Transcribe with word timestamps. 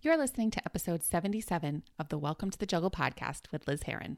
You're 0.00 0.16
listening 0.16 0.52
to 0.52 0.64
episode 0.64 1.02
77 1.02 1.82
of 1.98 2.08
the 2.08 2.18
Welcome 2.18 2.52
to 2.52 2.58
the 2.58 2.66
Juggle 2.66 2.88
podcast 2.88 3.50
with 3.50 3.66
Liz 3.66 3.82
Heron. 3.82 4.16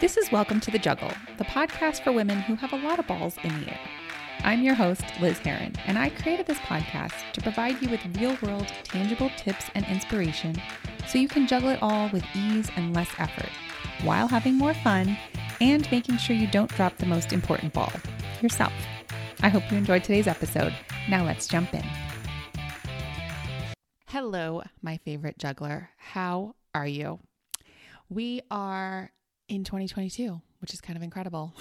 This 0.00 0.16
is 0.16 0.30
Welcome 0.30 0.60
to 0.60 0.70
the 0.70 0.78
Juggle, 0.78 1.10
the 1.36 1.44
podcast 1.46 2.04
for 2.04 2.12
women 2.12 2.38
who 2.38 2.54
have 2.54 2.72
a 2.72 2.76
lot 2.76 3.00
of 3.00 3.08
balls 3.08 3.38
in 3.42 3.60
the 3.60 3.72
air. 3.72 3.80
I'm 4.44 4.62
your 4.62 4.76
host, 4.76 5.02
Liz 5.20 5.38
Heron, 5.38 5.74
and 5.88 5.98
I 5.98 6.10
created 6.10 6.46
this 6.46 6.58
podcast 6.58 7.32
to 7.32 7.40
provide 7.40 7.82
you 7.82 7.88
with 7.88 8.16
real 8.16 8.38
world, 8.40 8.68
tangible 8.84 9.32
tips 9.36 9.64
and 9.74 9.84
inspiration 9.86 10.54
so 11.08 11.18
you 11.18 11.26
can 11.26 11.48
juggle 11.48 11.70
it 11.70 11.82
all 11.82 12.08
with 12.10 12.24
ease 12.36 12.70
and 12.76 12.94
less 12.94 13.10
effort 13.18 13.50
while 14.04 14.28
having 14.28 14.54
more 14.54 14.74
fun 14.74 15.18
and 15.60 15.90
making 15.90 16.18
sure 16.18 16.36
you 16.36 16.46
don't 16.46 16.72
drop 16.76 16.96
the 16.98 17.06
most 17.06 17.32
important 17.32 17.72
ball 17.72 17.92
yourself. 18.40 18.72
I 19.42 19.48
hope 19.48 19.70
you 19.70 19.78
enjoyed 19.78 20.04
today's 20.04 20.26
episode. 20.26 20.74
Now 21.08 21.24
let's 21.24 21.48
jump 21.48 21.72
in. 21.72 21.82
Hello, 24.06 24.62
my 24.82 24.98
favorite 24.98 25.38
juggler. 25.38 25.88
How 25.96 26.56
are 26.74 26.86
you? 26.86 27.20
We 28.10 28.42
are 28.50 29.10
in 29.48 29.64
2022, 29.64 30.42
which 30.58 30.74
is 30.74 30.82
kind 30.82 30.98
of 30.98 31.02
incredible. 31.02 31.54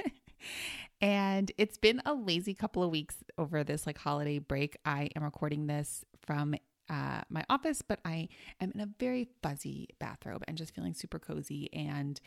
and 1.02 1.52
it's 1.58 1.76
been 1.76 2.00
a 2.06 2.14
lazy 2.14 2.54
couple 2.54 2.82
of 2.82 2.90
weeks 2.90 3.16
over 3.36 3.62
this 3.62 3.86
like 3.86 3.98
holiday 3.98 4.38
break. 4.38 4.78
I 4.86 5.10
am 5.14 5.22
recording 5.22 5.66
this 5.66 6.02
from 6.22 6.54
uh, 6.88 7.20
my 7.28 7.44
office, 7.50 7.82
but 7.82 8.00
I 8.06 8.30
am 8.58 8.72
in 8.74 8.80
a 8.80 8.88
very 8.98 9.28
fuzzy 9.42 9.90
bathrobe 9.98 10.44
and 10.48 10.56
just 10.56 10.74
feeling 10.74 10.94
super 10.94 11.18
cozy 11.18 11.68
and 11.74 12.18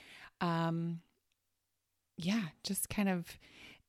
um 0.42 1.00
yeah, 2.22 2.50
just 2.64 2.90
kind 2.90 3.08
of 3.08 3.26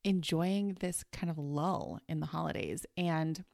enjoying 0.05 0.77
this 0.81 1.05
kind 1.13 1.31
of 1.31 1.39
lull 1.39 2.01
in 2.09 2.21
the 2.21 2.27
holidays. 2.27 2.87
And 2.97 3.45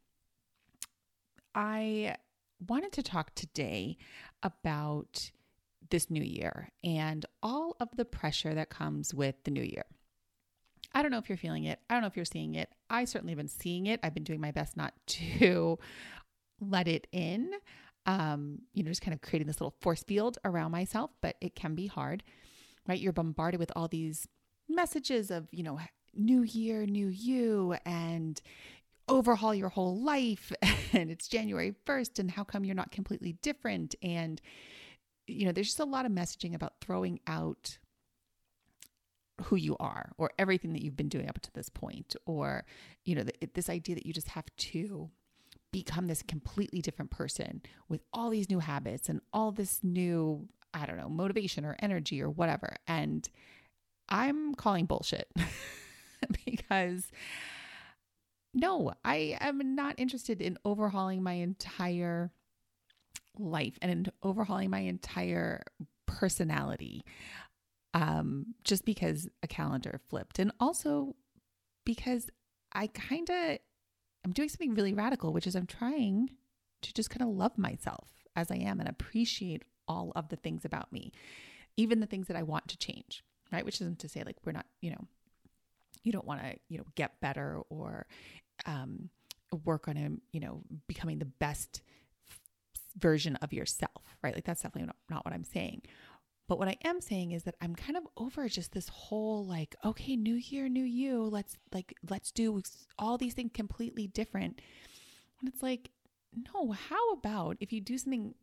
I 1.54 2.16
wanted 2.66 2.92
to 2.92 3.02
talk 3.02 3.34
today 3.34 3.96
about 4.42 5.30
this 5.90 6.10
new 6.10 6.22
year 6.22 6.70
and 6.82 7.24
all 7.42 7.76
of 7.80 7.88
the 7.96 8.04
pressure 8.04 8.54
that 8.54 8.70
comes 8.70 9.14
with 9.14 9.36
the 9.44 9.50
new 9.50 9.62
year. 9.62 9.84
I 10.92 11.02
don't 11.02 11.10
know 11.10 11.18
if 11.18 11.28
you're 11.28 11.38
feeling 11.38 11.64
it. 11.64 11.78
I 11.88 11.94
don't 11.94 12.00
know 12.00 12.06
if 12.06 12.16
you're 12.16 12.24
seeing 12.24 12.54
it. 12.54 12.70
I 12.88 13.04
certainly 13.04 13.32
have 13.32 13.38
been 13.38 13.48
seeing 13.48 13.86
it. 13.86 14.00
I've 14.02 14.14
been 14.14 14.24
doing 14.24 14.40
my 14.40 14.50
best 14.50 14.76
not 14.76 14.94
to 15.06 15.78
let 16.60 16.88
it 16.88 17.06
in. 17.12 17.52
Um, 18.06 18.60
you 18.72 18.84
know, 18.84 18.90
just 18.90 19.02
kind 19.02 19.14
of 19.14 19.20
creating 19.20 19.48
this 19.48 19.60
little 19.60 19.74
force 19.80 20.04
field 20.04 20.38
around 20.44 20.70
myself, 20.70 21.10
but 21.20 21.36
it 21.40 21.56
can 21.56 21.74
be 21.74 21.86
hard, 21.86 22.22
right? 22.86 23.00
You're 23.00 23.12
bombarded 23.12 23.58
with 23.58 23.72
all 23.74 23.88
these 23.88 24.28
messages 24.68 25.32
of, 25.32 25.48
you 25.50 25.64
know, 25.64 25.80
new 26.18 26.42
year, 26.42 26.86
new 26.86 27.08
you, 27.08 27.76
and 27.84 28.40
overhaul 29.08 29.54
your 29.54 29.68
whole 29.68 30.00
life. 30.00 30.52
And 30.92 31.10
it's 31.10 31.28
January 31.28 31.74
1st, 31.84 32.20
and 32.20 32.30
how 32.30 32.44
come 32.44 32.64
you're 32.64 32.74
not 32.74 32.90
completely 32.90 33.32
different? 33.42 33.94
And, 34.02 34.40
you 35.26 35.44
know, 35.44 35.52
there's 35.52 35.66
just 35.66 35.80
a 35.80 35.84
lot 35.84 36.06
of 36.06 36.12
messaging 36.12 36.54
about 36.54 36.74
throwing 36.80 37.20
out 37.26 37.76
who 39.42 39.56
you 39.56 39.76
are 39.78 40.12
or 40.16 40.30
everything 40.38 40.72
that 40.72 40.82
you've 40.82 40.96
been 40.96 41.08
doing 41.08 41.28
up 41.28 41.40
to 41.42 41.52
this 41.52 41.68
point, 41.68 42.16
or, 42.24 42.64
you 43.04 43.14
know, 43.14 43.24
this 43.52 43.68
idea 43.68 43.94
that 43.96 44.06
you 44.06 44.12
just 44.14 44.28
have 44.28 44.46
to 44.56 45.10
become 45.72 46.06
this 46.06 46.22
completely 46.22 46.80
different 46.80 47.10
person 47.10 47.60
with 47.88 48.00
all 48.12 48.30
these 48.30 48.48
new 48.48 48.60
habits 48.60 49.10
and 49.10 49.20
all 49.32 49.52
this 49.52 49.80
new, 49.82 50.48
I 50.72 50.86
don't 50.86 50.96
know, 50.96 51.10
motivation 51.10 51.66
or 51.66 51.76
energy 51.80 52.22
or 52.22 52.30
whatever. 52.30 52.76
And 52.86 53.28
I'm 54.08 54.54
calling 54.54 54.86
bullshit. 54.86 55.28
because 56.44 57.10
no, 58.54 58.94
I 59.04 59.36
am 59.40 59.74
not 59.74 59.96
interested 59.98 60.40
in 60.40 60.58
overhauling 60.64 61.22
my 61.22 61.34
entire 61.34 62.32
life 63.38 63.78
and 63.82 63.90
in 63.90 64.06
overhauling 64.22 64.70
my 64.70 64.80
entire 64.80 65.62
personality 66.06 67.04
um, 67.92 68.54
just 68.64 68.84
because 68.84 69.28
a 69.42 69.46
calendar 69.46 70.00
flipped. 70.08 70.38
And 70.38 70.52
also 70.60 71.16
because 71.84 72.28
I 72.72 72.88
kind 72.88 73.28
of 73.30 73.58
I'm 74.24 74.32
doing 74.32 74.48
something 74.48 74.74
really 74.74 74.92
radical, 74.92 75.32
which 75.32 75.46
is 75.46 75.54
I'm 75.54 75.66
trying 75.66 76.30
to 76.82 76.92
just 76.92 77.10
kind 77.10 77.22
of 77.22 77.34
love 77.34 77.56
myself 77.56 78.08
as 78.34 78.50
I 78.50 78.56
am 78.56 78.80
and 78.80 78.88
appreciate 78.88 79.62
all 79.86 80.12
of 80.16 80.28
the 80.28 80.36
things 80.36 80.64
about 80.64 80.92
me, 80.92 81.12
even 81.76 82.00
the 82.00 82.06
things 82.06 82.26
that 82.26 82.36
I 82.36 82.42
want 82.42 82.68
to 82.68 82.76
change, 82.76 83.24
right? 83.52 83.64
Which 83.64 83.80
isn't 83.80 84.00
to 84.00 84.08
say 84.08 84.24
like 84.24 84.36
we're 84.44 84.52
not, 84.52 84.66
you 84.80 84.90
know, 84.90 85.06
you 86.06 86.12
don't 86.12 86.26
want 86.26 86.40
to 86.40 86.56
you 86.68 86.78
know 86.78 86.84
get 86.94 87.20
better 87.20 87.60
or 87.68 88.06
um, 88.64 89.10
work 89.64 89.88
on 89.88 89.96
him 89.96 90.20
you 90.32 90.40
know 90.40 90.62
becoming 90.86 91.18
the 91.18 91.24
best 91.24 91.82
version 92.98 93.36
of 93.36 93.52
yourself 93.52 94.06
right? 94.22 94.34
Like 94.34 94.44
that's 94.44 94.62
definitely 94.62 94.86
not, 94.86 94.96
not 95.08 95.24
what 95.24 95.34
i'm 95.34 95.44
saying. 95.44 95.82
But 96.48 96.58
what 96.58 96.68
i 96.68 96.76
am 96.84 97.00
saying 97.00 97.32
is 97.32 97.42
that 97.44 97.56
i'm 97.60 97.74
kind 97.74 97.96
of 97.96 98.04
over 98.16 98.48
just 98.48 98.72
this 98.72 98.88
whole 98.88 99.44
like 99.44 99.74
okay 99.84 100.16
new 100.16 100.34
year 100.34 100.68
new 100.68 100.84
you 100.84 101.24
let's 101.24 101.56
like 101.72 101.94
let's 102.08 102.30
do 102.30 102.62
all 102.98 103.18
these 103.18 103.34
things 103.34 103.50
completely 103.54 104.06
different. 104.06 104.60
And 105.40 105.48
it's 105.48 105.62
like 105.62 105.90
no 106.54 106.72
how 106.72 107.12
about 107.12 107.56
if 107.60 107.72
you 107.72 107.80
do 107.80 107.98
something 107.98 108.34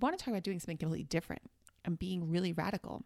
want 0.00 0.18
to 0.18 0.22
talk 0.22 0.32
about 0.32 0.42
doing 0.42 0.60
something 0.60 0.76
completely 0.76 1.04
different 1.04 1.42
and 1.84 1.98
being 1.98 2.28
really 2.30 2.52
radical 2.52 3.04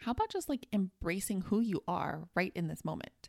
how 0.00 0.12
about 0.12 0.30
just 0.30 0.48
like 0.48 0.66
embracing 0.72 1.42
who 1.42 1.60
you 1.60 1.82
are 1.86 2.28
right 2.34 2.52
in 2.54 2.68
this 2.68 2.84
moment? 2.84 3.28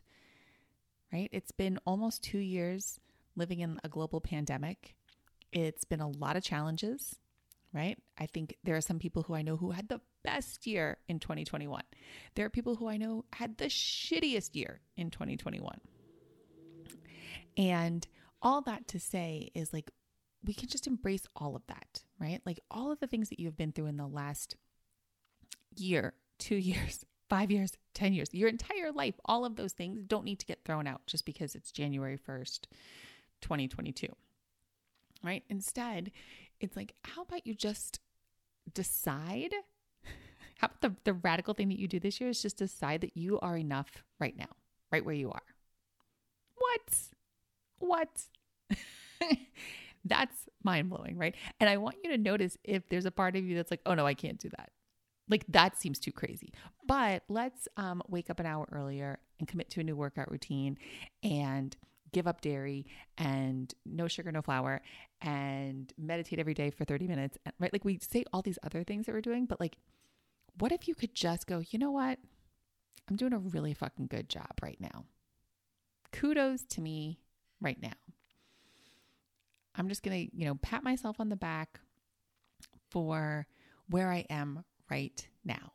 Right? 1.12 1.28
It's 1.32 1.52
been 1.52 1.78
almost 1.86 2.22
two 2.22 2.38
years 2.38 2.98
living 3.36 3.60
in 3.60 3.80
a 3.84 3.88
global 3.88 4.20
pandemic. 4.20 4.96
It's 5.52 5.84
been 5.84 6.00
a 6.00 6.08
lot 6.08 6.36
of 6.36 6.42
challenges, 6.42 7.16
right? 7.72 7.96
I 8.18 8.26
think 8.26 8.56
there 8.64 8.76
are 8.76 8.80
some 8.80 8.98
people 8.98 9.22
who 9.22 9.34
I 9.34 9.42
know 9.42 9.56
who 9.56 9.70
had 9.70 9.88
the 9.88 10.00
best 10.24 10.66
year 10.66 10.98
in 11.08 11.20
2021. 11.20 11.82
There 12.34 12.44
are 12.46 12.50
people 12.50 12.74
who 12.74 12.88
I 12.88 12.96
know 12.96 13.24
had 13.32 13.58
the 13.58 13.66
shittiest 13.66 14.56
year 14.56 14.80
in 14.96 15.10
2021. 15.10 15.80
And 17.56 18.06
all 18.42 18.62
that 18.62 18.88
to 18.88 18.98
say 18.98 19.50
is 19.54 19.72
like, 19.72 19.90
we 20.44 20.54
can 20.54 20.68
just 20.68 20.86
embrace 20.86 21.26
all 21.36 21.54
of 21.54 21.62
that, 21.68 22.02
right? 22.18 22.40
Like 22.44 22.60
all 22.70 22.90
of 22.90 22.98
the 22.98 23.06
things 23.06 23.28
that 23.28 23.38
you've 23.38 23.56
been 23.56 23.72
through 23.72 23.86
in 23.86 23.96
the 23.96 24.06
last 24.06 24.56
year 25.76 26.14
two 26.38 26.56
years, 26.56 27.04
five 27.28 27.50
years, 27.50 27.72
10 27.94 28.12
years, 28.12 28.28
your 28.32 28.48
entire 28.48 28.92
life, 28.92 29.14
all 29.24 29.44
of 29.44 29.56
those 29.56 29.72
things 29.72 30.02
don't 30.06 30.24
need 30.24 30.38
to 30.40 30.46
get 30.46 30.64
thrown 30.64 30.86
out 30.86 31.02
just 31.06 31.24
because 31.24 31.54
it's 31.54 31.72
January 31.72 32.18
1st, 32.18 32.60
2022. 33.40 34.08
Right? 35.22 35.42
Instead, 35.48 36.10
it's 36.60 36.76
like, 36.76 36.94
how 37.02 37.22
about 37.22 37.46
you 37.46 37.54
just 37.54 38.00
decide? 38.72 39.54
How 40.58 40.66
about 40.66 40.80
the, 40.80 40.94
the 41.04 41.14
radical 41.14 41.52
thing 41.52 41.68
that 41.68 41.78
you 41.78 41.88
do 41.88 41.98
this 41.98 42.20
year 42.20 42.30
is 42.30 42.40
just 42.40 42.58
decide 42.58 43.00
that 43.00 43.16
you 43.16 43.40
are 43.40 43.56
enough 43.56 43.90
right 44.20 44.36
now, 44.36 44.46
right 44.92 45.04
where 45.04 45.14
you 45.14 45.30
are. 45.30 45.42
What? 46.54 46.94
What? 47.78 48.22
that's 50.04 50.48
mind 50.62 50.90
blowing, 50.90 51.16
right? 51.16 51.34
And 51.60 51.68
I 51.68 51.76
want 51.78 51.96
you 52.04 52.10
to 52.10 52.18
notice 52.18 52.56
if 52.64 52.88
there's 52.88 53.06
a 53.06 53.10
part 53.10 53.36
of 53.36 53.44
you 53.44 53.56
that's 53.56 53.70
like, 53.70 53.80
oh 53.86 53.94
no, 53.94 54.06
I 54.06 54.14
can't 54.14 54.38
do 54.38 54.48
that. 54.56 54.70
Like 55.28 55.44
that 55.48 55.78
seems 55.78 55.98
too 55.98 56.12
crazy. 56.12 56.52
But 56.86 57.22
let's 57.28 57.68
um, 57.76 58.02
wake 58.08 58.30
up 58.30 58.40
an 58.40 58.46
hour 58.46 58.68
earlier 58.70 59.18
and 59.38 59.48
commit 59.48 59.70
to 59.70 59.80
a 59.80 59.84
new 59.84 59.96
workout 59.96 60.30
routine 60.30 60.78
and 61.22 61.74
give 62.12 62.26
up 62.26 62.40
dairy 62.40 62.86
and 63.18 63.74
no 63.84 64.06
sugar, 64.06 64.30
no 64.30 64.42
flour 64.42 64.80
and 65.20 65.92
meditate 65.98 66.38
every 66.38 66.54
day 66.54 66.70
for 66.70 66.84
30 66.84 67.08
minutes. 67.08 67.38
Right? 67.58 67.72
Like 67.72 67.84
we 67.84 67.98
say 68.00 68.24
all 68.32 68.42
these 68.42 68.58
other 68.62 68.84
things 68.84 69.06
that 69.06 69.12
we're 69.12 69.20
doing, 69.20 69.46
but 69.46 69.60
like, 69.60 69.76
what 70.58 70.72
if 70.72 70.86
you 70.86 70.94
could 70.94 71.14
just 71.14 71.46
go, 71.46 71.62
you 71.70 71.78
know 71.78 71.90
what? 71.90 72.18
I'm 73.08 73.16
doing 73.16 73.32
a 73.32 73.38
really 73.38 73.74
fucking 73.74 74.06
good 74.06 74.28
job 74.28 74.52
right 74.62 74.80
now. 74.80 75.04
Kudos 76.12 76.62
to 76.70 76.80
me 76.80 77.18
right 77.60 77.80
now. 77.82 77.92
I'm 79.74 79.88
just 79.88 80.02
going 80.02 80.28
to, 80.28 80.36
you 80.36 80.46
know, 80.46 80.54
pat 80.56 80.84
myself 80.84 81.18
on 81.18 81.28
the 81.28 81.36
back 81.36 81.80
for 82.90 83.46
where 83.90 84.10
I 84.10 84.24
am 84.30 84.64
right 84.90 85.26
now. 85.44 85.72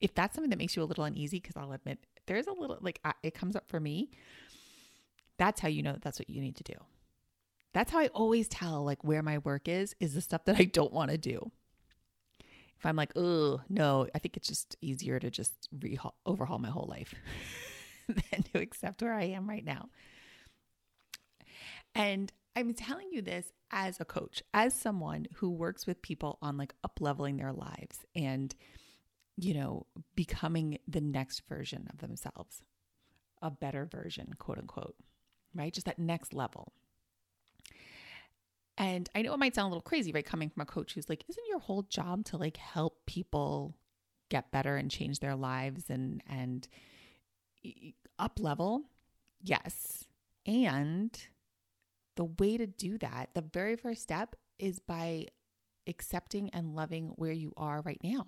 If 0.00 0.14
that's 0.14 0.34
something 0.34 0.50
that 0.50 0.58
makes 0.58 0.76
you 0.76 0.82
a 0.82 0.84
little 0.84 1.04
uneasy, 1.04 1.40
because 1.40 1.56
I'll 1.56 1.72
admit 1.72 1.98
there's 2.26 2.46
a 2.46 2.52
little 2.52 2.78
like 2.80 3.00
it 3.22 3.34
comes 3.34 3.56
up 3.56 3.68
for 3.68 3.80
me, 3.80 4.10
that's 5.38 5.60
how 5.60 5.68
you 5.68 5.82
know 5.82 5.92
that 5.92 6.02
that's 6.02 6.18
what 6.18 6.30
you 6.30 6.40
need 6.40 6.56
to 6.56 6.64
do. 6.64 6.74
That's 7.74 7.90
how 7.90 7.98
I 7.98 8.08
always 8.08 8.48
tell 8.48 8.84
like 8.84 9.02
where 9.04 9.22
my 9.22 9.38
work 9.38 9.68
is, 9.68 9.94
is 10.00 10.14
the 10.14 10.20
stuff 10.20 10.44
that 10.44 10.56
I 10.56 10.64
don't 10.64 10.92
want 10.92 11.10
to 11.10 11.18
do. 11.18 11.50
If 12.78 12.86
I'm 12.86 12.96
like, 12.96 13.12
oh, 13.16 13.60
no, 13.68 14.06
I 14.14 14.20
think 14.20 14.36
it's 14.36 14.46
just 14.46 14.76
easier 14.80 15.18
to 15.18 15.30
just 15.30 15.52
re- 15.80 15.98
overhaul 16.24 16.60
my 16.60 16.68
whole 16.70 16.86
life 16.88 17.12
than 18.08 18.44
to 18.52 18.60
accept 18.60 19.02
where 19.02 19.14
I 19.14 19.24
am 19.24 19.48
right 19.48 19.64
now. 19.64 19.88
And 21.94 22.32
I'm 22.58 22.74
telling 22.74 23.08
you 23.12 23.22
this 23.22 23.52
as 23.70 24.00
a 24.00 24.04
coach, 24.04 24.42
as 24.52 24.74
someone 24.74 25.26
who 25.36 25.50
works 25.50 25.86
with 25.86 26.02
people 26.02 26.38
on 26.42 26.56
like 26.56 26.74
up 26.82 26.98
leveling 27.00 27.36
their 27.36 27.52
lives 27.52 28.04
and, 28.16 28.54
you 29.36 29.54
know, 29.54 29.86
becoming 30.16 30.78
the 30.88 31.00
next 31.00 31.42
version 31.48 31.86
of 31.92 31.98
themselves. 31.98 32.62
a 33.42 33.50
better 33.50 33.84
version, 33.86 34.34
quote 34.38 34.58
unquote, 34.58 34.96
right? 35.54 35.72
Just 35.72 35.86
that 35.86 35.98
next 35.98 36.34
level. 36.34 36.72
And 38.76 39.08
I 39.14 39.22
know 39.22 39.34
it 39.34 39.38
might 39.38 39.54
sound 39.54 39.66
a 39.66 39.68
little 39.70 39.82
crazy, 39.82 40.12
right? 40.12 40.24
Coming 40.24 40.50
from 40.50 40.62
a 40.62 40.66
coach 40.66 40.94
who's 40.94 41.08
like, 41.08 41.24
isn't 41.28 41.46
your 41.48 41.58
whole 41.58 41.82
job 41.82 42.24
to 42.26 42.36
like 42.36 42.56
help 42.56 43.06
people 43.06 43.76
get 44.28 44.52
better 44.52 44.76
and 44.76 44.90
change 44.90 45.20
their 45.20 45.34
lives 45.36 45.84
and 45.88 46.22
and 46.28 46.68
up 48.18 48.38
level? 48.40 48.84
Yes. 49.42 50.04
And 50.46 51.16
the 52.18 52.24
way 52.24 52.56
to 52.56 52.66
do 52.66 52.98
that, 52.98 53.30
the 53.34 53.44
very 53.52 53.76
first 53.76 54.02
step 54.02 54.34
is 54.58 54.80
by 54.80 55.28
accepting 55.86 56.50
and 56.50 56.74
loving 56.74 57.12
where 57.14 57.32
you 57.32 57.52
are 57.56 57.80
right 57.82 58.00
now. 58.02 58.26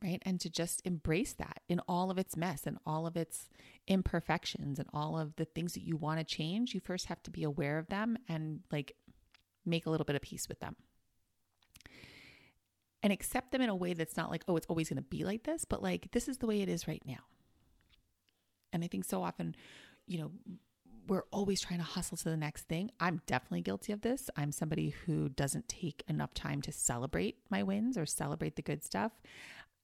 Right. 0.00 0.22
And 0.22 0.40
to 0.40 0.48
just 0.48 0.80
embrace 0.86 1.34
that 1.34 1.60
in 1.68 1.80
all 1.86 2.10
of 2.10 2.16
its 2.16 2.34
mess 2.36 2.62
and 2.66 2.78
all 2.86 3.06
of 3.06 3.16
its 3.16 3.50
imperfections 3.86 4.78
and 4.78 4.88
all 4.94 5.18
of 5.18 5.34
the 5.36 5.44
things 5.44 5.74
that 5.74 5.82
you 5.82 5.96
want 5.96 6.20
to 6.20 6.24
change. 6.24 6.72
You 6.72 6.80
first 6.80 7.06
have 7.06 7.22
to 7.24 7.30
be 7.30 7.42
aware 7.42 7.76
of 7.76 7.88
them 7.88 8.16
and 8.26 8.60
like 8.72 8.94
make 9.66 9.84
a 9.84 9.90
little 9.90 10.06
bit 10.06 10.16
of 10.16 10.22
peace 10.22 10.48
with 10.48 10.60
them. 10.60 10.76
And 13.02 13.12
accept 13.12 13.50
them 13.50 13.60
in 13.60 13.68
a 13.68 13.74
way 13.74 13.92
that's 13.94 14.16
not 14.16 14.30
like, 14.30 14.44
oh, 14.46 14.56
it's 14.56 14.66
always 14.68 14.88
going 14.88 15.02
to 15.02 15.02
be 15.02 15.24
like 15.24 15.42
this, 15.42 15.64
but 15.64 15.82
like, 15.82 16.12
this 16.12 16.28
is 16.28 16.38
the 16.38 16.46
way 16.46 16.62
it 16.62 16.68
is 16.68 16.86
right 16.86 17.02
now. 17.04 17.24
And 18.72 18.84
I 18.84 18.86
think 18.86 19.04
so 19.04 19.22
often, 19.22 19.54
you 20.06 20.18
know, 20.18 20.30
we're 21.06 21.24
always 21.32 21.60
trying 21.60 21.80
to 21.80 21.84
hustle 21.84 22.16
to 22.18 22.30
the 22.30 22.36
next 22.36 22.62
thing. 22.68 22.90
I'm 23.00 23.20
definitely 23.26 23.62
guilty 23.62 23.92
of 23.92 24.02
this. 24.02 24.30
I'm 24.36 24.52
somebody 24.52 24.90
who 24.90 25.28
doesn't 25.28 25.68
take 25.68 26.04
enough 26.08 26.34
time 26.34 26.62
to 26.62 26.72
celebrate 26.72 27.38
my 27.50 27.62
wins 27.62 27.98
or 27.98 28.06
celebrate 28.06 28.56
the 28.56 28.62
good 28.62 28.84
stuff. 28.84 29.12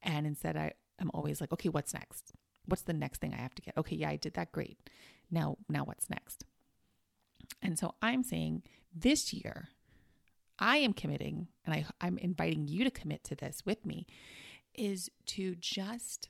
And 0.02 0.26
instead, 0.26 0.56
I 0.56 0.72
am 1.00 1.10
always 1.14 1.40
like, 1.40 1.52
okay, 1.52 1.68
what's 1.68 1.94
next? 1.94 2.32
What's 2.66 2.82
the 2.82 2.92
next 2.92 3.20
thing 3.20 3.34
I 3.34 3.40
have 3.40 3.54
to 3.54 3.62
get? 3.62 3.76
Okay, 3.76 3.96
yeah, 3.96 4.10
I 4.10 4.16
did 4.16 4.34
that. 4.34 4.52
Great. 4.52 4.78
Now, 5.30 5.56
now 5.68 5.84
what's 5.84 6.10
next? 6.10 6.44
And 7.62 7.78
so 7.78 7.94
I'm 8.02 8.22
saying 8.22 8.62
this 8.94 9.32
year, 9.32 9.68
I 10.58 10.78
am 10.78 10.92
committing, 10.92 11.48
and 11.64 11.74
I, 11.74 11.86
I'm 12.00 12.18
inviting 12.18 12.66
you 12.66 12.84
to 12.84 12.90
commit 12.90 13.24
to 13.24 13.34
this 13.34 13.62
with 13.64 13.84
me, 13.84 14.06
is 14.74 15.10
to 15.26 15.54
just 15.56 16.28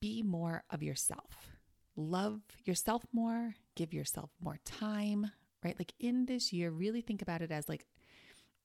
be 0.00 0.22
more 0.22 0.64
of 0.70 0.82
yourself. 0.82 1.57
Love 2.00 2.42
yourself 2.64 3.02
more, 3.12 3.56
give 3.74 3.92
yourself 3.92 4.30
more 4.40 4.60
time, 4.64 5.32
right? 5.64 5.76
Like 5.80 5.94
in 5.98 6.26
this 6.26 6.52
year, 6.52 6.70
really 6.70 7.00
think 7.00 7.22
about 7.22 7.42
it 7.42 7.50
as 7.50 7.68
like, 7.68 7.86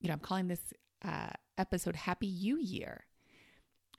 you 0.00 0.06
know, 0.06 0.12
I'm 0.14 0.20
calling 0.20 0.46
this 0.46 0.72
uh, 1.04 1.30
episode 1.58 1.96
Happy 1.96 2.28
You 2.28 2.60
Year 2.60 3.06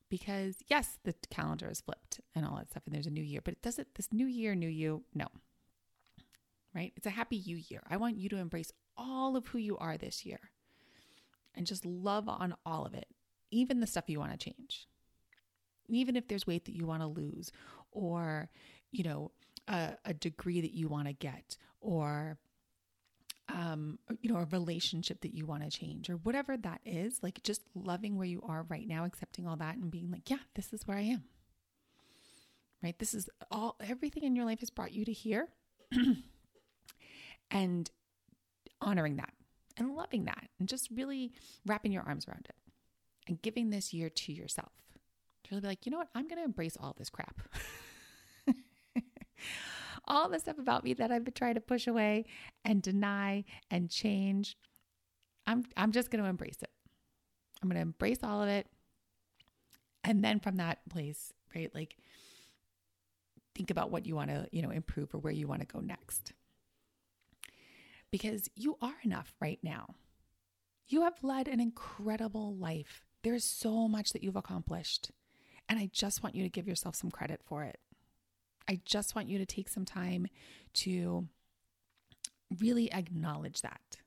because 0.09 0.55
yes, 0.67 0.99
the 1.03 1.13
calendar 1.29 1.69
is 1.69 1.81
flipped 1.81 2.21
and 2.33 2.45
all 2.45 2.55
that 2.55 2.69
stuff, 2.69 2.83
and 2.85 2.95
there's 2.95 3.07
a 3.07 3.11
new 3.11 3.23
year, 3.23 3.41
but 3.43 3.55
it 3.55 3.61
doesn't, 3.61 3.95
this 3.95 4.13
new 4.13 4.25
year, 4.25 4.55
new 4.55 4.69
you, 4.69 5.03
no, 5.13 5.27
right? 6.73 6.93
It's 6.95 7.07
a 7.07 7.09
happy 7.11 7.35
you 7.35 7.57
year. 7.67 7.83
I 7.89 7.97
want 7.97 8.17
you 8.17 8.29
to 8.29 8.37
embrace 8.37 8.71
all 8.95 9.35
of 9.35 9.47
who 9.47 9.57
you 9.57 9.77
are 9.79 9.97
this 9.97 10.25
year 10.25 10.39
and 11.53 11.67
just 11.67 11.85
love 11.85 12.29
on 12.29 12.55
all 12.65 12.85
of 12.85 12.93
it, 12.93 13.07
even 13.51 13.81
the 13.81 13.87
stuff 13.87 14.05
you 14.07 14.19
want 14.19 14.31
to 14.31 14.37
change. 14.37 14.87
Even 15.89 16.15
if 16.15 16.27
there's 16.29 16.47
weight 16.47 16.65
that 16.65 16.75
you 16.75 16.85
want 16.85 17.01
to 17.01 17.07
lose, 17.07 17.51
or, 17.91 18.49
you 18.95 19.03
know, 19.03 19.31
a, 19.67 19.93
a 20.05 20.13
degree 20.13 20.61
that 20.61 20.73
you 20.73 20.87
want 20.87 21.07
to 21.07 21.13
get, 21.13 21.57
or 21.81 22.37
um, 23.49 23.99
you 24.21 24.31
know, 24.31 24.39
a 24.39 24.45
relationship 24.45 25.21
that 25.21 25.33
you 25.33 25.45
want 25.45 25.63
to 25.63 25.69
change 25.69 26.09
or 26.09 26.15
whatever 26.17 26.57
that 26.57 26.81
is, 26.85 27.21
like 27.21 27.43
just 27.43 27.61
loving 27.75 28.17
where 28.17 28.27
you 28.27 28.41
are 28.47 28.65
right 28.69 28.87
now, 28.87 29.05
accepting 29.05 29.47
all 29.47 29.55
that 29.57 29.75
and 29.75 29.91
being 29.91 30.11
like, 30.11 30.29
yeah, 30.29 30.39
this 30.55 30.73
is 30.73 30.87
where 30.87 30.97
I 30.97 31.01
am. 31.01 31.23
Right? 32.81 32.97
This 32.97 33.13
is 33.13 33.29
all 33.51 33.75
everything 33.79 34.23
in 34.23 34.35
your 34.35 34.45
life 34.45 34.59
has 34.59 34.69
brought 34.69 34.93
you 34.93 35.05
to 35.05 35.13
here. 35.13 35.49
and 37.51 37.89
honoring 38.81 39.17
that 39.17 39.33
and 39.77 39.95
loving 39.95 40.25
that 40.25 40.47
and 40.59 40.67
just 40.67 40.89
really 40.91 41.31
wrapping 41.65 41.91
your 41.91 42.03
arms 42.03 42.27
around 42.27 42.47
it 42.49 42.55
and 43.27 43.41
giving 43.41 43.69
this 43.69 43.93
year 43.93 44.09
to 44.09 44.33
yourself. 44.33 44.71
To 45.43 45.51
really 45.51 45.61
be 45.61 45.67
like, 45.67 45.85
you 45.85 45.91
know 45.91 45.99
what? 45.99 46.09
I'm 46.15 46.27
going 46.27 46.39
to 46.39 46.45
embrace 46.45 46.77
all 46.79 46.95
this 46.97 47.09
crap. 47.09 47.41
all 50.07 50.29
the 50.29 50.39
stuff 50.39 50.57
about 50.57 50.83
me 50.83 50.93
that 50.93 51.11
I've 51.11 51.23
been 51.23 51.33
trying 51.33 51.55
to 51.55 51.61
push 51.61 51.87
away 51.87 52.25
and 52.63 52.81
deny 52.81 53.43
and 53.69 53.89
change. 53.89 54.57
I'm 55.47 55.65
I'm 55.77 55.91
just 55.91 56.11
going 56.11 56.23
to 56.23 56.29
embrace 56.29 56.57
it. 56.61 56.69
I'm 57.61 57.69
going 57.69 57.77
to 57.77 57.81
embrace 57.81 58.19
all 58.23 58.41
of 58.41 58.49
it. 58.49 58.67
And 60.03 60.23
then 60.23 60.39
from 60.39 60.57
that 60.57 60.87
place, 60.89 61.33
right? 61.55 61.73
Like 61.73 61.97
think 63.55 63.71
about 63.71 63.89
what 63.89 64.05
you 64.05 64.15
want 64.15 64.29
to, 64.29 64.47
you 64.51 64.61
know, 64.61 64.69
improve 64.69 65.15
or 65.15 65.19
where 65.19 65.33
you 65.33 65.47
want 65.47 65.61
to 65.61 65.67
go 65.67 65.79
next. 65.79 66.33
Because 68.11 68.49
you 68.55 68.77
are 68.81 68.95
enough 69.03 69.33
right 69.41 69.59
now. 69.63 69.95
You 70.87 71.01
have 71.01 71.23
led 71.23 71.47
an 71.47 71.59
incredible 71.59 72.55
life. 72.55 73.05
There's 73.23 73.43
so 73.43 73.87
much 73.87 74.13
that 74.13 74.21
you've 74.21 74.35
accomplished. 74.35 75.09
And 75.67 75.79
I 75.79 75.89
just 75.91 76.21
want 76.21 76.35
you 76.35 76.43
to 76.43 76.49
give 76.49 76.67
yourself 76.67 76.95
some 76.95 77.09
credit 77.09 77.41
for 77.43 77.63
it. 77.63 77.79
I 78.67 78.81
just 78.85 79.15
want 79.15 79.29
you 79.29 79.37
to 79.37 79.45
take 79.45 79.69
some 79.69 79.85
time 79.85 80.27
to 80.75 81.27
really 82.59 82.91
acknowledge 82.91 83.61
that. 83.61 83.97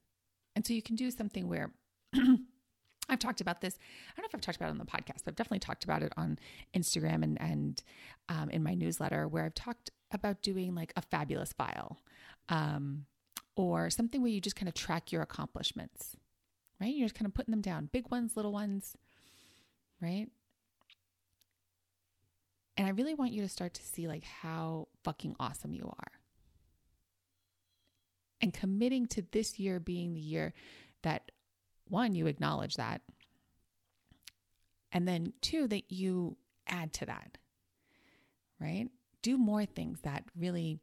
And 0.55 0.67
so 0.67 0.73
you 0.73 0.83
can 0.83 0.97
do 0.97 1.11
something 1.11 1.49
where 1.49 1.73
I've 3.09 3.19
talked 3.19 3.41
about 3.41 3.61
this. 3.61 3.79
I 3.79 4.21
don't 4.21 4.25
know 4.25 4.29
if 4.29 4.35
I've 4.35 4.41
talked 4.41 4.57
about 4.57 4.69
it 4.69 4.73
on 4.73 4.79
the 4.79 4.85
podcast, 4.85 5.25
but 5.25 5.29
I've 5.29 5.37
definitely 5.37 5.61
talked 5.61 5.85
about 5.85 6.03
it 6.03 6.13
on 6.17 6.39
Instagram 6.75 7.23
and 7.23 7.41
and 7.41 7.83
um, 8.29 8.51
in 8.51 8.63
my 8.63 8.75
newsletter, 8.75 9.27
where 9.29 9.45
I've 9.45 9.55
talked 9.55 9.91
about 10.11 10.43
doing 10.43 10.75
like 10.75 10.93
a 10.97 11.03
fabulous 11.03 11.53
file, 11.53 11.99
um, 12.49 13.07
or 13.57 13.89
something 13.91 14.21
where 14.21 14.31
you 14.31 14.41
just 14.41 14.57
kind 14.57 14.69
of 14.69 14.75
track 14.75 15.11
your 15.11 15.23
accomplishments. 15.23 16.17
Right? 16.81 16.95
You're 16.95 17.09
just 17.09 17.15
kind 17.15 17.27
of 17.27 17.35
putting 17.35 17.51
them 17.51 17.61
down, 17.61 17.89
big 17.93 18.11
ones, 18.11 18.37
little 18.37 18.53
ones. 18.53 18.97
Right? 20.01 20.29
And 22.79 22.87
I 22.87 22.91
really 22.91 23.15
want 23.15 23.33
you 23.33 23.43
to 23.43 23.49
start 23.49 23.75
to 23.75 23.83
see 23.83 24.07
like 24.07 24.23
how 24.23 24.87
fucking 25.03 25.35
awesome 25.41 25.75
you 25.75 25.93
are. 25.99 26.13
And 28.41 28.55
committing 28.55 29.07
to 29.09 29.25
this 29.33 29.59
year 29.59 29.81
being 29.81 30.15
the 30.15 30.21
year 30.21 30.55
that 31.03 31.33
one, 31.89 32.15
you 32.15 32.29
acknowledge 32.29 32.77
that. 32.77 33.03
And 34.93 35.09
then 35.09 35.33
two, 35.43 35.67
that 35.67 35.91
you 35.91 36.37
add 36.69 36.93
to 36.95 37.07
that, 37.07 37.37
right? 38.61 38.87
Do 39.23 39.37
more 39.37 39.67
things 39.67 40.01
that 40.03 40.25
really 40.39 40.79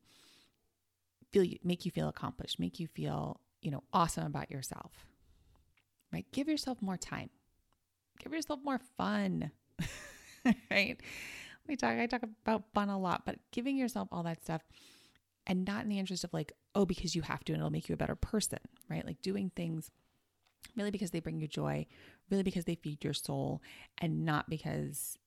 feel 1.32 1.46
make 1.64 1.86
you 1.86 1.92
feel 1.92 2.10
accomplished, 2.10 2.60
make 2.60 2.78
you 2.78 2.88
feel, 2.88 3.40
you 3.62 3.72
know, 3.72 3.84
awesome 3.94 4.26
about 4.26 4.52
yourself. 4.52 4.92
Right? 6.12 6.26
Give 6.34 6.50
yourself 6.50 6.82
more 6.82 6.98
time. 6.98 7.30
Give 8.20 8.34
yourself 8.34 8.60
more 8.64 8.80
fun. 8.98 9.52
right? 10.70 11.00
We 11.68 11.76
talk 11.76 11.98
I 11.98 12.06
talk 12.08 12.24
about 12.24 12.64
fun 12.74 12.90
a 12.90 13.00
lot, 13.00 13.26
but 13.26 13.38
giving 13.52 13.78
yourself 13.78 14.08
all 14.12 14.24
that 14.24 14.44
stuff 14.44 14.62
and 15.48 15.66
not 15.66 15.84
in 15.84 15.90
the 15.90 16.00
interest 16.00 16.24
of 16.24 16.34
like, 16.34 16.54
oh, 16.74 16.86
because 16.86 17.16
you 17.16 17.22
have 17.22 17.44
to 17.46 17.54
and 17.54 17.60
it'll 17.60 17.72
make 17.72 17.88
you 17.90 17.94
a 17.94 17.98
better 17.98 18.16
person, 18.16 18.60
right? 18.90 19.06
Like 19.06 19.22
doing 19.22 19.52
things 19.56 19.92
really 20.76 20.92
because 20.92 21.12
they 21.12 21.20
bring 21.20 21.40
you 21.40 21.48
joy, 21.48 21.86
really 22.30 22.44
because 22.44 22.66
they 22.66 22.76
feed 22.76 23.04
your 23.04 23.14
soul, 23.14 23.62
and 24.00 24.26
not 24.26 24.50
because 24.50 25.18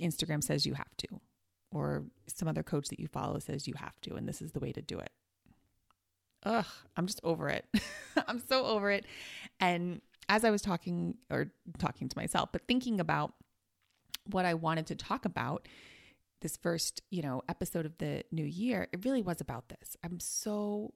Instagram 0.00 0.42
says 0.42 0.66
you 0.66 0.74
have 0.74 0.96
to 0.98 1.08
or 1.70 2.04
some 2.28 2.48
other 2.48 2.62
coach 2.62 2.88
that 2.88 3.00
you 3.00 3.08
follow 3.08 3.38
says 3.38 3.66
you 3.66 3.74
have 3.76 4.00
to 4.00 4.14
and 4.14 4.28
this 4.28 4.40
is 4.40 4.52
the 4.52 4.60
way 4.60 4.72
to 4.72 4.82
do 4.82 4.98
it. 4.98 5.10
Ugh, 6.44 6.66
I'm 6.96 7.06
just 7.06 7.20
over 7.24 7.48
it. 7.48 7.66
I'm 8.28 8.38
so 8.38 8.66
over 8.66 8.90
it. 8.90 9.06
And 9.60 10.00
as 10.28 10.44
I 10.44 10.50
was 10.50 10.62
talking 10.62 11.16
or 11.30 11.50
talking 11.78 12.08
to 12.08 12.18
myself, 12.18 12.50
but 12.52 12.66
thinking 12.68 13.00
about 13.00 13.34
what 14.26 14.44
I 14.44 14.54
wanted 14.54 14.86
to 14.86 14.94
talk 14.94 15.24
about 15.24 15.68
this 16.40 16.56
first, 16.56 17.02
you 17.10 17.22
know, 17.22 17.42
episode 17.48 17.86
of 17.86 17.96
the 17.98 18.22
new 18.30 18.44
year, 18.44 18.88
it 18.92 19.04
really 19.04 19.22
was 19.22 19.40
about 19.40 19.68
this. 19.68 19.96
I'm 20.04 20.20
so 20.20 20.92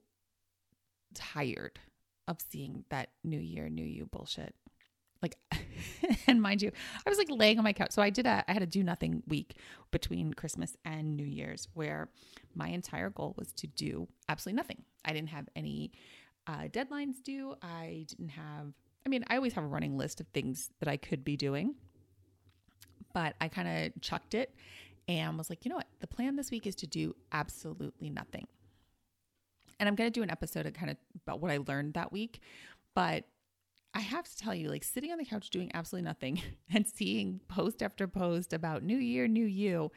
tired 1.13 1.79
of 2.27 2.37
seeing 2.51 2.85
that 2.89 3.09
new 3.23 3.39
year, 3.39 3.67
new 3.67 3.85
you 3.85 4.05
bullshit. 4.05 4.53
Like, 5.21 5.35
and 6.27 6.41
mind 6.41 6.61
you, 6.61 6.71
I 7.05 7.09
was 7.09 7.17
like 7.17 7.29
laying 7.31 7.57
on 7.57 7.63
my 7.63 7.73
couch. 7.73 7.91
So 7.91 8.01
I 8.01 8.11
did 8.11 8.27
a, 8.27 8.45
I 8.47 8.53
had 8.53 8.61
a 8.61 8.67
do 8.67 8.83
nothing 8.83 9.23
week 9.27 9.55
between 9.91 10.33
Christmas 10.33 10.77
and 10.85 11.17
New 11.17 11.25
Year's 11.25 11.67
where 11.73 12.09
my 12.53 12.67
entire 12.69 13.09
goal 13.09 13.33
was 13.37 13.51
to 13.53 13.67
do 13.67 14.07
absolutely 14.29 14.57
nothing. 14.57 14.83
I 15.03 15.13
didn't 15.13 15.29
have 15.29 15.49
any 15.55 15.91
uh, 16.45 16.67
deadlines 16.69 17.23
due. 17.23 17.55
I 17.61 18.05
didn't 18.07 18.29
have, 18.29 18.73
I 19.05 19.09
mean, 19.09 19.25
I 19.27 19.35
always 19.35 19.53
have 19.53 19.63
a 19.63 19.67
running 19.67 19.97
list 19.97 20.21
of 20.21 20.27
things 20.27 20.69
that 20.79 20.87
I 20.87 20.97
could 20.97 21.25
be 21.25 21.35
doing 21.35 21.75
but 23.13 23.35
I 23.41 23.47
kind 23.47 23.67
of 23.67 24.01
chucked 24.01 24.33
it 24.33 24.53
and 25.07 25.37
was 25.37 25.49
like, 25.49 25.65
you 25.65 25.69
know 25.69 25.75
what? 25.75 25.87
The 25.99 26.07
plan 26.07 26.35
this 26.35 26.51
week 26.51 26.67
is 26.67 26.75
to 26.75 26.87
do 26.87 27.15
absolutely 27.31 28.09
nothing. 28.09 28.47
And 29.79 29.87
I'm 29.87 29.95
going 29.95 30.11
to 30.11 30.19
do 30.19 30.23
an 30.23 30.29
episode 30.29 30.65
of 30.65 30.73
kind 30.73 30.91
of 30.91 30.97
about 31.25 31.39
what 31.39 31.51
I 31.51 31.57
learned 31.57 31.93
that 31.93 32.11
week. 32.11 32.41
But 32.93 33.25
I 33.93 34.01
have 34.01 34.29
to 34.29 34.37
tell 34.37 34.53
you, 34.53 34.69
like 34.69 34.83
sitting 34.83 35.11
on 35.11 35.17
the 35.17 35.25
couch 35.25 35.49
doing 35.49 35.71
absolutely 35.73 36.07
nothing 36.07 36.41
and 36.73 36.87
seeing 36.87 37.41
post 37.47 37.81
after 37.81 38.07
post 38.07 38.53
about 38.53 38.83
new 38.83 38.97
year, 38.97 39.27
new 39.27 39.45
you, 39.45 39.91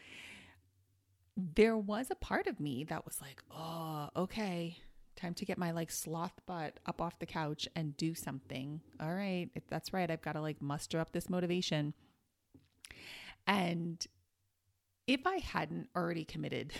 there 1.37 1.76
was 1.76 2.11
a 2.11 2.14
part 2.14 2.47
of 2.47 2.61
me 2.61 2.85
that 2.85 3.04
was 3.04 3.21
like, 3.21 3.42
oh, 3.50 4.09
okay, 4.16 4.78
time 5.16 5.35
to 5.35 5.45
get 5.45 5.59
my 5.59 5.71
like 5.73 5.90
sloth 5.90 6.40
butt 6.47 6.78
up 6.87 7.00
off 7.00 7.19
the 7.19 7.26
couch 7.26 7.69
and 7.75 7.97
do 7.97 8.14
something. 8.14 8.81
All 9.00 9.12
right, 9.12 9.49
if 9.54 9.66
that's 9.69 9.92
right. 9.92 10.11
I've 10.11 10.23
got 10.23 10.33
to 10.33 10.40
like 10.40 10.62
muster 10.62 10.99
up 10.99 11.12
this 11.12 11.28
motivation. 11.28 11.95
And 13.47 14.05
if 15.07 15.27
I 15.27 15.37
hadn't 15.39 15.89
already 15.97 16.25
committed 16.25 16.73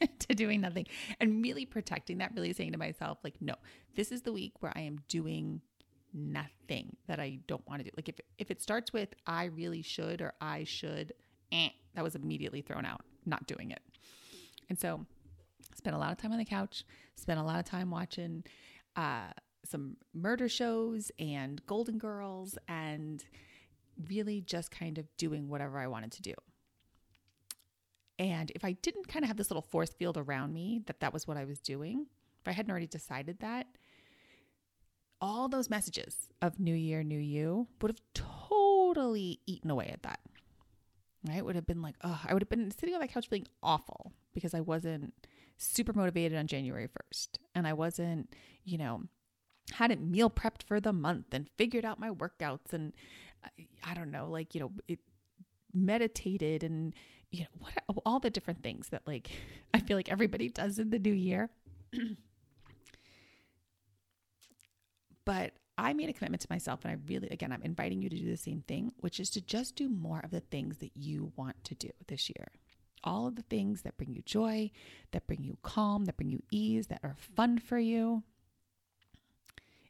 to 0.18 0.34
doing 0.34 0.60
nothing 0.60 0.86
and 1.20 1.42
really 1.42 1.66
protecting 1.66 2.18
that, 2.18 2.32
really 2.34 2.52
saying 2.52 2.72
to 2.72 2.78
myself, 2.78 3.18
like, 3.22 3.34
no, 3.40 3.54
this 3.96 4.12
is 4.12 4.22
the 4.22 4.32
week 4.32 4.52
where 4.60 4.72
I 4.74 4.80
am 4.80 4.98
doing 5.08 5.60
nothing 6.14 6.96
that 7.06 7.20
I 7.20 7.38
don't 7.46 7.66
want 7.68 7.80
to 7.80 7.84
do. 7.84 7.90
Like 7.96 8.08
if 8.08 8.16
if 8.38 8.50
it 8.50 8.62
starts 8.62 8.92
with 8.92 9.10
I 9.26 9.44
really 9.44 9.82
should 9.82 10.20
or 10.22 10.34
I 10.40 10.64
should, 10.64 11.12
eh, 11.52 11.68
that 11.94 12.04
was 12.04 12.14
immediately 12.14 12.62
thrown 12.62 12.84
out, 12.84 13.02
not 13.26 13.46
doing 13.46 13.70
it. 13.70 13.80
And 14.68 14.78
so 14.78 15.04
spent 15.74 15.94
a 15.94 15.98
lot 15.98 16.12
of 16.12 16.18
time 16.18 16.32
on 16.32 16.38
the 16.38 16.44
couch, 16.44 16.84
spent 17.14 17.38
a 17.38 17.42
lot 17.42 17.58
of 17.58 17.64
time 17.64 17.90
watching 17.90 18.44
uh, 18.96 19.32
some 19.64 19.96
murder 20.14 20.48
shows 20.48 21.10
and 21.18 21.64
Golden 21.66 21.98
Girls 21.98 22.58
and 22.68 23.24
really 24.08 24.40
just 24.40 24.70
kind 24.70 24.98
of 24.98 25.06
doing 25.16 25.48
whatever 25.48 25.78
I 25.78 25.86
wanted 25.86 26.12
to 26.12 26.22
do. 26.22 26.34
And 28.18 28.50
if 28.54 28.64
I 28.64 28.72
didn't 28.72 29.08
kind 29.08 29.24
of 29.24 29.28
have 29.28 29.36
this 29.36 29.50
little 29.50 29.62
force 29.62 29.90
field 29.90 30.16
around 30.16 30.52
me 30.52 30.82
that 30.86 31.00
that 31.00 31.12
was 31.12 31.26
what 31.26 31.36
I 31.36 31.44
was 31.44 31.60
doing, 31.60 32.06
if 32.40 32.48
I 32.48 32.52
hadn't 32.52 32.70
already 32.70 32.86
decided 32.86 33.40
that, 33.40 33.66
all 35.20 35.48
those 35.48 35.70
messages 35.70 36.28
of 36.42 36.58
New 36.58 36.74
Year, 36.74 37.02
New 37.02 37.18
You 37.18 37.68
would 37.80 37.90
have 37.90 38.00
totally 38.14 39.40
eaten 39.46 39.70
away 39.70 39.90
at 39.92 40.02
that. 40.02 40.20
Right? 41.28 41.44
Would 41.44 41.56
have 41.56 41.66
been 41.66 41.82
like, 41.82 41.96
oh, 42.02 42.20
I 42.26 42.32
would 42.32 42.42
have 42.42 42.48
been 42.48 42.70
sitting 42.70 42.94
on 42.94 43.00
that 43.00 43.12
couch 43.12 43.28
feeling 43.28 43.48
awful 43.62 44.12
because 44.32 44.54
I 44.54 44.60
wasn't 44.60 45.12
super 45.56 45.92
motivated 45.92 46.38
on 46.38 46.46
January 46.46 46.86
1st. 46.88 47.28
And 47.54 47.66
I 47.66 47.72
wasn't, 47.72 48.32
you 48.64 48.78
know, 48.78 49.02
hadn't 49.72 50.08
meal 50.08 50.30
prepped 50.30 50.62
for 50.62 50.80
the 50.80 50.92
month 50.92 51.26
and 51.32 51.50
figured 51.56 51.84
out 51.84 52.00
my 52.00 52.10
workouts 52.10 52.72
and 52.72 52.92
I 53.84 53.94
don't 53.94 54.10
know, 54.10 54.28
like, 54.28 54.54
you 54.54 54.60
know, 54.60 54.72
it 54.86 55.00
meditated 55.72 56.64
and, 56.64 56.94
you 57.30 57.40
know, 57.40 57.46
what 57.58 57.72
all 58.04 58.20
the 58.20 58.30
different 58.30 58.62
things 58.62 58.88
that 58.88 59.02
like 59.06 59.30
I 59.74 59.80
feel 59.80 59.96
like 59.96 60.10
everybody 60.10 60.48
does 60.48 60.78
in 60.78 60.90
the 60.90 60.98
new 60.98 61.12
year. 61.12 61.50
but 65.24 65.52
I 65.76 65.92
made 65.92 66.08
a 66.08 66.12
commitment 66.12 66.42
to 66.42 66.48
myself, 66.50 66.84
and 66.84 66.90
I 66.90 66.96
really, 67.06 67.28
again, 67.28 67.52
I'm 67.52 67.62
inviting 67.62 68.02
you 68.02 68.08
to 68.08 68.16
do 68.16 68.28
the 68.28 68.36
same 68.36 68.62
thing, 68.66 68.92
which 68.98 69.20
is 69.20 69.30
to 69.30 69.40
just 69.40 69.76
do 69.76 69.88
more 69.88 70.20
of 70.24 70.32
the 70.32 70.40
things 70.40 70.78
that 70.78 70.90
you 70.96 71.32
want 71.36 71.62
to 71.64 71.76
do 71.76 71.90
this 72.08 72.28
year. 72.28 72.48
All 73.04 73.28
of 73.28 73.36
the 73.36 73.42
things 73.42 73.82
that 73.82 73.96
bring 73.96 74.12
you 74.12 74.22
joy, 74.22 74.72
that 75.12 75.28
bring 75.28 75.44
you 75.44 75.56
calm, 75.62 76.06
that 76.06 76.16
bring 76.16 76.30
you 76.30 76.42
ease, 76.50 76.88
that 76.88 76.98
are 77.04 77.14
fun 77.36 77.58
for 77.58 77.78
you. 77.78 78.24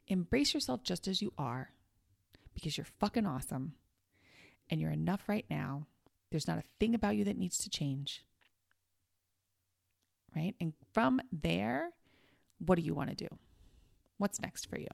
Embrace 0.07 0.53
yourself 0.53 0.83
just 0.83 1.07
as 1.07 1.23
you 1.23 1.33
are 1.39 1.71
because 2.53 2.77
you're 2.77 2.87
fucking 2.99 3.25
awesome 3.25 3.73
and 4.69 4.79
you're 4.79 4.91
enough 4.91 5.27
right 5.27 5.45
now. 5.49 5.87
There's 6.31 6.47
not 6.47 6.59
a 6.59 6.63
thing 6.79 6.93
about 6.93 7.15
you 7.15 7.23
that 7.25 7.37
needs 7.37 7.57
to 7.59 7.69
change. 7.69 8.23
Right? 10.35 10.53
And 10.61 10.73
from 10.93 11.21
there, 11.31 11.89
what 12.59 12.75
do 12.75 12.83
you 12.83 12.93
want 12.93 13.09
to 13.09 13.15
do? 13.15 13.27
What's 14.17 14.41
next 14.41 14.69
for 14.69 14.77
you? 14.77 14.87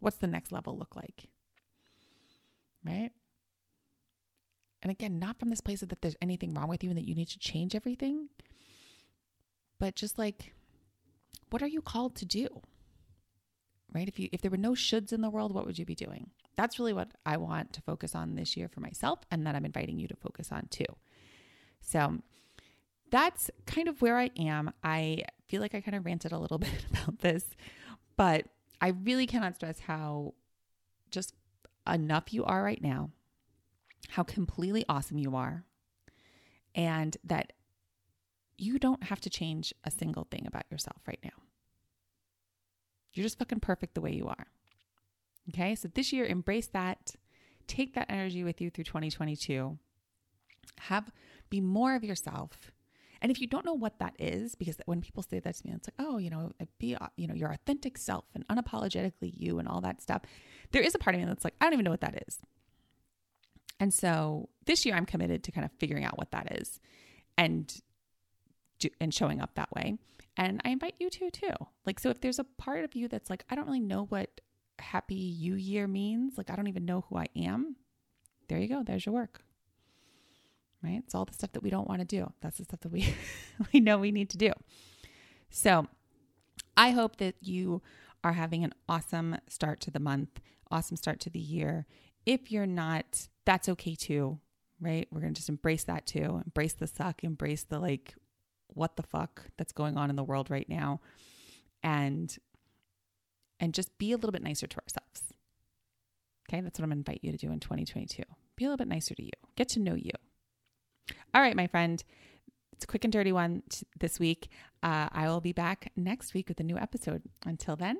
What's 0.00 0.18
the 0.18 0.26
next 0.26 0.52
level 0.52 0.76
look 0.76 0.94
like? 0.94 1.28
Right? 2.84 3.10
And 4.82 4.90
again, 4.90 5.18
not 5.18 5.38
from 5.38 5.50
this 5.50 5.60
place 5.60 5.80
that 5.80 6.02
there's 6.02 6.16
anything 6.20 6.52
wrong 6.52 6.68
with 6.68 6.84
you 6.84 6.90
and 6.90 6.98
that 6.98 7.08
you 7.08 7.14
need 7.14 7.28
to 7.28 7.38
change 7.38 7.74
everything, 7.74 8.28
but 9.80 9.94
just 9.96 10.18
like, 10.18 10.52
what 11.50 11.62
are 11.62 11.68
you 11.68 11.80
called 11.80 12.14
to 12.16 12.24
do? 12.24 12.62
Right? 13.96 14.08
If 14.08 14.18
you 14.18 14.28
if 14.30 14.42
there 14.42 14.50
were 14.50 14.58
no 14.58 14.72
shoulds 14.72 15.10
in 15.10 15.22
the 15.22 15.30
world, 15.30 15.54
what 15.54 15.64
would 15.64 15.78
you 15.78 15.86
be 15.86 15.94
doing? 15.94 16.28
That's 16.54 16.78
really 16.78 16.92
what 16.92 17.12
I 17.24 17.38
want 17.38 17.72
to 17.72 17.80
focus 17.80 18.14
on 18.14 18.34
this 18.34 18.54
year 18.54 18.68
for 18.68 18.80
myself, 18.80 19.20
and 19.30 19.46
that 19.46 19.54
I'm 19.54 19.64
inviting 19.64 19.98
you 19.98 20.06
to 20.06 20.16
focus 20.16 20.52
on 20.52 20.66
too. 20.68 20.84
So 21.80 22.18
that's 23.10 23.50
kind 23.64 23.88
of 23.88 24.02
where 24.02 24.18
I 24.18 24.30
am. 24.38 24.70
I 24.84 25.22
feel 25.48 25.62
like 25.62 25.74
I 25.74 25.80
kind 25.80 25.96
of 25.96 26.04
ranted 26.04 26.32
a 26.32 26.38
little 26.38 26.58
bit 26.66 26.84
about 26.90 27.20
this, 27.20 27.46
but 28.18 28.44
I 28.82 28.88
really 28.88 29.26
cannot 29.26 29.54
stress 29.54 29.80
how 29.80 30.34
just 31.10 31.32
enough 31.90 32.34
you 32.34 32.44
are 32.44 32.62
right 32.62 32.82
now, 32.82 33.08
how 34.10 34.24
completely 34.24 34.84
awesome 34.90 35.16
you 35.16 35.34
are, 35.36 35.64
and 36.74 37.16
that 37.24 37.54
you 38.58 38.78
don't 38.78 39.04
have 39.04 39.22
to 39.22 39.30
change 39.30 39.72
a 39.84 39.90
single 39.90 40.26
thing 40.30 40.44
about 40.46 40.64
yourself 40.70 41.00
right 41.06 41.20
now. 41.24 41.45
You're 43.16 43.24
just 43.24 43.38
fucking 43.38 43.60
perfect 43.60 43.94
the 43.94 44.00
way 44.00 44.12
you 44.12 44.28
are. 44.28 44.46
Okay, 45.50 45.74
so 45.74 45.88
this 45.88 46.12
year, 46.12 46.26
embrace 46.26 46.68
that. 46.68 47.14
Take 47.66 47.94
that 47.94 48.10
energy 48.10 48.44
with 48.44 48.60
you 48.60 48.70
through 48.70 48.84
2022. 48.84 49.78
Have 50.80 51.10
be 51.48 51.60
more 51.60 51.94
of 51.94 52.04
yourself 52.04 52.72
and 53.20 53.30
if 53.30 53.40
you 53.40 53.46
don't 53.46 53.64
know 53.64 53.74
what 53.74 53.98
that 53.98 54.14
is, 54.18 54.54
because 54.54 54.76
when 54.86 55.00
people 55.00 55.22
say 55.22 55.40
that 55.40 55.54
to 55.54 55.66
me, 55.66 55.72
it's 55.74 55.88
like, 55.88 56.06
oh, 56.06 56.18
you 56.18 56.30
know, 56.30 56.52
be, 56.78 56.96
you 57.16 57.26
know, 57.26 57.34
your 57.34 57.50
authentic 57.50 57.98
self 57.98 58.24
and 58.34 58.46
unapologetically 58.48 59.32
you 59.36 59.58
and 59.58 59.68
all 59.68 59.80
that 59.80 60.02
stuff. 60.02 60.22
There 60.72 60.82
is 60.82 60.94
a 60.94 60.98
part 60.98 61.14
of 61.14 61.20
me 61.20 61.26
that's 61.26 61.44
like, 61.44 61.54
I 61.60 61.64
don't 61.64 61.74
even 61.74 61.84
know 61.84 61.90
what 61.90 62.02
that 62.02 62.22
is. 62.26 62.38
And 63.80 63.92
so 63.92 64.48
this 64.66 64.86
year 64.86 64.94
I'm 64.94 65.06
committed 65.06 65.42
to 65.44 65.52
kind 65.52 65.64
of 65.64 65.70
figuring 65.78 66.04
out 66.04 66.16
what 66.18 66.30
that 66.32 66.60
is 66.60 66.80
and 67.36 67.74
and 69.00 69.12
showing 69.12 69.40
up 69.40 69.54
that 69.54 69.72
way. 69.72 69.96
And 70.36 70.60
I 70.64 70.70
invite 70.70 70.96
you 70.98 71.08
to 71.08 71.30
too. 71.30 71.52
Like, 71.86 71.98
so 71.98 72.10
if 72.10 72.20
there's 72.20 72.38
a 72.38 72.44
part 72.44 72.84
of 72.84 72.94
you 72.94 73.08
that's 73.08 73.30
like, 73.30 73.44
I 73.48 73.54
don't 73.54 73.66
really 73.66 73.80
know 73.80 74.04
what 74.04 74.40
happy 74.78 75.14
you 75.14 75.54
year 75.54 75.86
means, 75.86 76.36
like, 76.36 76.50
I 76.50 76.56
don't 76.56 76.66
even 76.66 76.84
know 76.84 77.04
who 77.08 77.16
I 77.16 77.26
am, 77.34 77.76
there 78.48 78.58
you 78.58 78.68
go. 78.68 78.82
There's 78.82 79.06
your 79.06 79.14
work 79.14 79.42
right? 80.82 81.02
It's 81.04 81.14
all 81.14 81.24
the 81.24 81.34
stuff 81.34 81.52
that 81.52 81.62
we 81.62 81.70
don't 81.70 81.88
want 81.88 82.00
to 82.00 82.06
do. 82.06 82.32
That's 82.40 82.58
the 82.58 82.64
stuff 82.64 82.80
that 82.80 82.92
we 82.92 83.14
we 83.72 83.80
know 83.80 83.98
we 83.98 84.12
need 84.12 84.30
to 84.30 84.38
do. 84.38 84.52
So, 85.50 85.86
I 86.76 86.90
hope 86.90 87.16
that 87.16 87.36
you 87.40 87.82
are 88.22 88.34
having 88.34 88.64
an 88.64 88.74
awesome 88.88 89.38
start 89.48 89.80
to 89.80 89.90
the 89.90 90.00
month, 90.00 90.40
awesome 90.70 90.96
start 90.96 91.20
to 91.20 91.30
the 91.30 91.38
year. 91.38 91.86
If 92.24 92.50
you're 92.50 92.66
not, 92.66 93.28
that's 93.44 93.68
okay 93.70 93.94
too, 93.94 94.40
right? 94.80 95.06
We're 95.10 95.20
going 95.20 95.32
to 95.32 95.38
just 95.38 95.48
embrace 95.48 95.84
that 95.84 96.06
too. 96.06 96.42
Embrace 96.44 96.74
the 96.74 96.86
suck, 96.86 97.22
embrace 97.22 97.62
the 97.62 97.78
like 97.78 98.14
what 98.76 98.96
the 98.96 99.02
fuck 99.02 99.46
that's 99.56 99.72
going 99.72 99.96
on 99.96 100.10
in 100.10 100.16
the 100.16 100.24
world 100.24 100.50
right 100.50 100.68
now 100.68 101.00
and 101.82 102.36
and 103.58 103.72
just 103.72 103.96
be 103.98 104.12
a 104.12 104.16
little 104.16 104.32
bit 104.32 104.42
nicer 104.42 104.66
to 104.66 104.76
ourselves. 104.78 105.32
Okay, 106.48 106.60
that's 106.60 106.78
what 106.78 106.84
I'm 106.84 106.90
going 106.90 107.02
to 107.02 107.10
invite 107.10 107.24
you 107.24 107.32
to 107.32 107.38
do 107.38 107.50
in 107.50 107.58
2022. 107.58 108.22
Be 108.56 108.64
a 108.64 108.68
little 108.68 108.76
bit 108.76 108.88
nicer 108.88 109.14
to 109.14 109.22
you. 109.22 109.30
Get 109.56 109.68
to 109.70 109.80
know 109.80 109.94
you. 109.94 110.12
All 111.34 111.40
right, 111.40 111.56
my 111.56 111.66
friend. 111.66 112.02
It's 112.72 112.84
a 112.84 112.86
quick 112.86 113.04
and 113.04 113.12
dirty 113.12 113.32
one 113.32 113.62
t- 113.70 113.86
this 113.98 114.20
week. 114.20 114.48
Uh, 114.82 115.08
I 115.10 115.28
will 115.28 115.40
be 115.40 115.52
back 115.52 115.90
next 115.96 116.34
week 116.34 116.48
with 116.48 116.60
a 116.60 116.62
new 116.62 116.76
episode. 116.76 117.22
Until 117.46 117.74
then, 117.74 117.96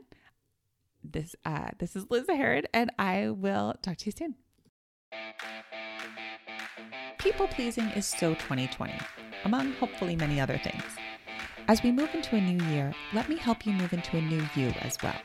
this 1.03 1.35
uh, 1.47 1.71
this 1.79 1.97
is 1.97 2.05
Liz 2.11 2.27
Heron, 2.29 2.65
and 2.75 2.91
I 2.99 3.31
will 3.31 3.75
talk 3.81 3.97
to 3.97 4.07
you 4.07 4.13
soon. 4.13 4.35
People 7.19 7.49
pleasing 7.49 7.89
is 7.91 8.07
so 8.07 8.35
2020, 8.35 8.93
among 9.47 9.73
hopefully 9.75 10.17
many 10.17 10.41
other 10.41 10.59
things. 10.59 10.83
As 11.69 11.81
we 11.83 11.93
move 11.93 12.13
into 12.15 12.35
a 12.35 12.41
new 12.41 12.63
year, 12.67 12.93
let 13.13 13.29
me 13.29 13.37
help 13.37 13.65
you 13.65 13.73
move 13.73 13.93
into 13.93 14.17
a 14.17 14.21
new 14.21 14.43
you 14.57 14.69
as 14.81 14.99
well. 15.05 15.21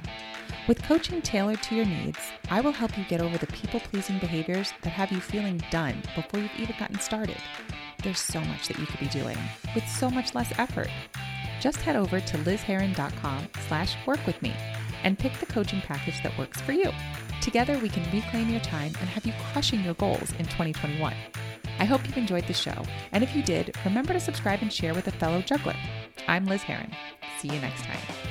With 0.67 0.83
coaching 0.83 1.23
tailored 1.23 1.63
to 1.63 1.75
your 1.75 1.85
needs, 1.85 2.19
I 2.49 2.61
will 2.61 2.71
help 2.71 2.95
you 2.97 3.03
get 3.05 3.19
over 3.19 3.37
the 3.39 3.47
people 3.47 3.79
pleasing 3.79 4.19
behaviors 4.19 4.73
that 4.83 4.91
have 4.91 5.11
you 5.11 5.19
feeling 5.19 5.59
done 5.71 6.03
before 6.15 6.39
you've 6.39 6.59
even 6.59 6.75
gotten 6.79 6.99
started. 6.99 7.37
There's 8.03 8.19
so 8.19 8.39
much 8.41 8.67
that 8.67 8.77
you 8.77 8.85
could 8.85 8.99
be 8.99 9.07
doing 9.07 9.37
with 9.73 9.87
so 9.87 10.09
much 10.11 10.35
less 10.35 10.53
effort. 10.59 10.89
Just 11.59 11.81
head 11.81 11.95
over 11.95 12.19
to 12.19 12.37
lizheron.com 12.37 13.49
slash 13.67 13.95
work 14.05 14.23
with 14.27 14.39
me 14.43 14.53
and 15.03 15.17
pick 15.17 15.33
the 15.39 15.47
coaching 15.47 15.81
package 15.81 16.21
that 16.21 16.37
works 16.37 16.61
for 16.61 16.73
you. 16.73 16.91
Together, 17.41 17.79
we 17.79 17.89
can 17.89 18.03
reclaim 18.11 18.49
your 18.49 18.61
time 18.61 18.93
and 18.99 19.09
have 19.09 19.25
you 19.25 19.33
crushing 19.51 19.83
your 19.83 19.95
goals 19.95 20.31
in 20.37 20.45
2021. 20.45 21.15
I 21.79 21.85
hope 21.85 22.05
you've 22.05 22.17
enjoyed 22.17 22.47
the 22.47 22.53
show, 22.53 22.83
and 23.11 23.23
if 23.23 23.35
you 23.35 23.41
did, 23.41 23.75
remember 23.85 24.13
to 24.13 24.19
subscribe 24.19 24.61
and 24.61 24.71
share 24.71 24.93
with 24.93 25.07
a 25.07 25.11
fellow 25.11 25.41
juggler. 25.41 25.75
I'm 26.27 26.45
Liz 26.45 26.63
Heron. 26.63 26.91
See 27.39 27.47
you 27.47 27.59
next 27.59 27.83
time. 27.83 28.30